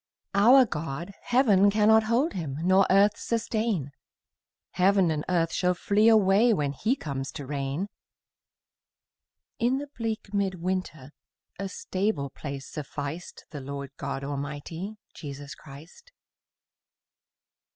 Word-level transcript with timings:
Our 0.33 0.65
God, 0.65 1.11
heaven 1.21 1.69
cannot 1.69 2.05
hold 2.05 2.33
Him, 2.33 2.57
Nor 2.63 2.87
earth 2.89 3.17
sustain; 3.19 3.91
Heaven 4.71 5.11
and 5.11 5.23
earth 5.29 5.53
shall 5.53 5.75
flee 5.75 6.07
away 6.07 6.55
When 6.55 6.73
He 6.73 6.95
comes 6.95 7.31
to 7.33 7.45
reign: 7.45 7.87
In 9.59 9.77
the 9.77 9.89
bleak 9.95 10.33
mid 10.33 10.55
winter 10.55 11.11
A 11.59 11.69
stable 11.69 12.31
place 12.31 12.65
sufficed 12.67 13.45
The 13.51 13.61
Lord 13.61 13.91
God 13.97 14.23
Almighty, 14.23 14.95
Jesus 15.13 15.53
Christ. 15.53 16.11